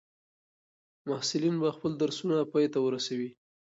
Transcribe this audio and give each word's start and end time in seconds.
محصلین 1.07 1.55
به 1.61 1.69
خپل 1.75 1.91
درسونه 2.01 2.35
پای 2.51 2.65
ته 2.73 2.79
ورسوي. 2.81 3.29